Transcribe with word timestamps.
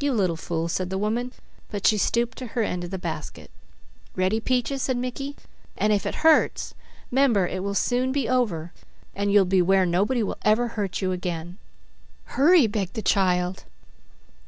"You 0.00 0.12
little 0.12 0.34
fool," 0.34 0.66
said 0.66 0.90
the 0.90 0.98
woman, 0.98 1.32
but 1.70 1.86
she 1.86 1.98
stooped 1.98 2.36
to 2.38 2.46
her 2.48 2.64
end 2.64 2.82
of 2.82 2.90
the 2.90 2.98
basket. 2.98 3.48
"Ready, 4.16 4.40
Peaches," 4.40 4.82
said 4.82 4.96
Mickey, 4.96 5.36
"and 5.76 5.92
if 5.92 6.04
it 6.04 6.16
hurts, 6.26 6.74
'member 7.12 7.46
it 7.46 7.62
will 7.62 7.76
soon 7.76 8.10
be 8.10 8.28
over, 8.28 8.72
and 9.14 9.32
you'll 9.32 9.44
be 9.44 9.62
where 9.62 9.86
nobody 9.86 10.20
will 10.24 10.38
ever 10.42 10.66
hurt 10.66 11.00
you 11.00 11.12
again." 11.12 11.58
"Hurry!" 12.24 12.66
begged 12.66 12.94
the 12.94 13.02
child. 13.02 13.66